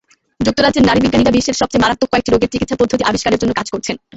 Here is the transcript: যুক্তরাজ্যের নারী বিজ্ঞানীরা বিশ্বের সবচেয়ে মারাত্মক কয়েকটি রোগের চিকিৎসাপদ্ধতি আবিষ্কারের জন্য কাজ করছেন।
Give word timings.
যুক্তরাজ্যের 0.45 0.87
নারী 0.89 0.99
বিজ্ঞানীরা 1.03 1.35
বিশ্বের 1.35 1.59
সবচেয়ে 1.61 1.83
মারাত্মক 1.83 2.09
কয়েকটি 2.11 2.29
রোগের 2.31 2.51
চিকিৎসাপদ্ধতি 2.53 3.03
আবিষ্কারের 3.09 3.41
জন্য 3.41 3.51
কাজ 3.59 3.67
করছেন। 3.73 3.95